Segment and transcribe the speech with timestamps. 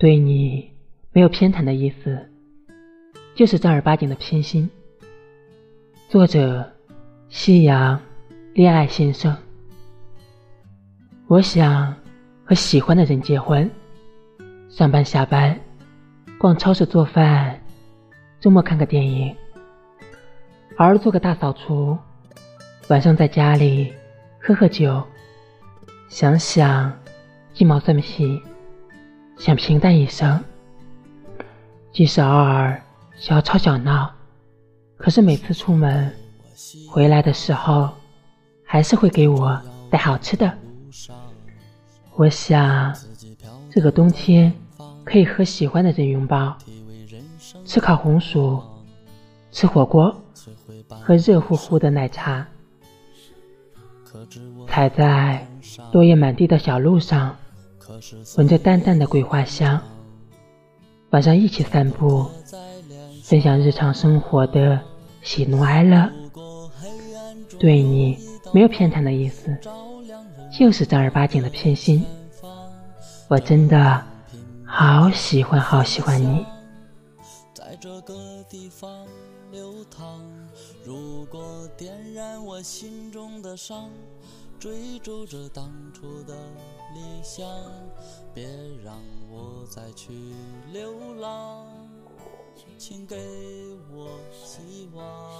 [0.00, 0.72] 对你
[1.12, 2.26] 没有偏袒的意思，
[3.34, 4.70] 就是正儿八经的偏心。
[6.08, 6.66] 作者：
[7.28, 8.00] 夕阳，
[8.54, 9.36] 恋爱先生。
[11.26, 11.94] 我想
[12.46, 13.70] 和喜欢的人结婚，
[14.70, 15.60] 上班下班，
[16.38, 17.60] 逛超市做饭，
[18.40, 19.36] 周末看个电影，
[20.78, 21.98] 偶尔做个大扫除，
[22.88, 23.92] 晚上在家里
[24.40, 25.04] 喝喝酒，
[26.08, 26.90] 想想
[27.52, 28.40] 鸡毛蒜皮。
[29.40, 30.38] 想平淡一生，
[31.94, 32.78] 即使偶尔
[33.16, 34.12] 小吵小闹，
[34.98, 36.12] 可是每次出门
[36.86, 37.88] 回来的时候，
[38.62, 39.58] 还是会给我
[39.90, 40.52] 带好吃的。
[42.16, 42.94] 我想，
[43.70, 44.52] 这个冬天
[45.04, 46.54] 可以和喜欢的人拥抱，
[47.64, 48.62] 吃烤红薯，
[49.50, 50.14] 吃火锅，
[51.00, 52.46] 喝热乎乎的奶茶，
[54.68, 55.48] 踩在
[55.92, 57.34] 落叶满地的小路上。
[58.36, 59.80] 闻着淡淡的桂花香，
[61.10, 62.30] 晚上一起散步，
[63.24, 64.80] 分享日常生活的
[65.22, 66.10] 喜怒哀乐。
[67.58, 68.18] 对你
[68.52, 69.56] 没有偏袒的意思，
[70.56, 72.04] 就是正儿八经的偏心。
[73.28, 74.02] 我真的
[74.64, 76.46] 好喜欢好喜欢你。
[77.54, 79.06] 在这个地方
[79.50, 80.20] 流淌，
[80.84, 83.88] 如果点燃我心中的伤。
[84.58, 86.36] 追逐着当初的
[87.00, 87.48] 理想，
[88.34, 88.46] 别
[88.84, 90.12] 让我再去
[90.70, 91.66] 流浪，
[92.76, 93.16] 请给
[93.90, 95.39] 我希望。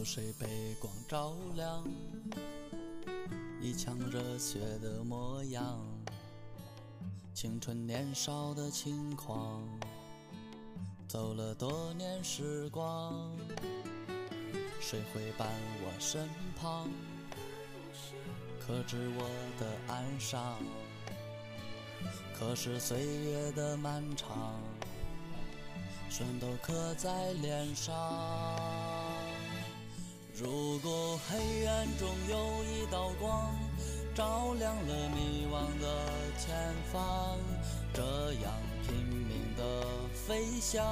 [0.00, 1.84] 有谁被光照亮？
[3.60, 5.78] 一腔热血的模样，
[7.34, 9.62] 青春年少的轻狂，
[11.06, 13.30] 走了多年时光，
[14.80, 15.46] 谁会伴
[15.84, 16.26] 我身
[16.58, 16.88] 旁，
[18.58, 19.28] 可知我
[19.58, 20.56] 的哀伤？
[22.38, 24.58] 可是岁月的漫长，
[26.08, 28.98] 全都刻在脸上。
[30.42, 33.54] 如果黑暗中有一道光，
[34.14, 35.86] 照亮了迷惘的
[36.38, 36.56] 前
[36.90, 37.36] 方，
[37.92, 38.02] 这
[38.42, 38.50] 样
[38.82, 39.84] 拼命的
[40.14, 40.82] 飞翔，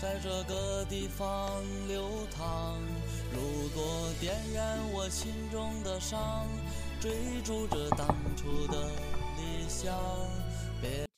[0.00, 2.78] 在这个地方流淌。
[3.34, 6.46] 如果点燃我心中的伤，
[7.00, 8.90] 追逐着当初的
[9.38, 9.92] 理想，
[10.80, 11.09] 别。